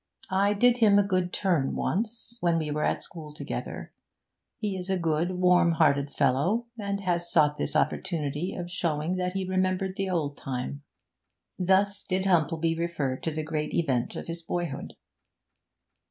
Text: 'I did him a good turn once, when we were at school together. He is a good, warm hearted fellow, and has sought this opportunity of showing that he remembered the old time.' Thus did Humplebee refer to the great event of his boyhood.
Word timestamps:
'I 0.31 0.53
did 0.55 0.77
him 0.79 0.97
a 0.97 1.03
good 1.03 1.31
turn 1.31 1.75
once, 1.75 2.37
when 2.41 2.57
we 2.57 2.71
were 2.71 2.83
at 2.83 3.03
school 3.03 3.35
together. 3.35 3.93
He 4.57 4.75
is 4.75 4.89
a 4.89 4.97
good, 4.97 5.33
warm 5.33 5.73
hearted 5.73 6.11
fellow, 6.11 6.65
and 6.75 7.01
has 7.01 7.29
sought 7.31 7.57
this 7.57 7.75
opportunity 7.75 8.55
of 8.55 8.71
showing 8.71 9.17
that 9.17 9.33
he 9.33 9.45
remembered 9.47 9.95
the 9.97 10.09
old 10.09 10.37
time.' 10.37 10.81
Thus 11.59 12.03
did 12.03 12.25
Humplebee 12.25 12.79
refer 12.79 13.15
to 13.17 13.29
the 13.29 13.43
great 13.43 13.75
event 13.75 14.15
of 14.15 14.25
his 14.25 14.41
boyhood. 14.41 14.95